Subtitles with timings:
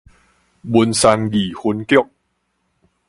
[0.63, 1.99] 文山二分局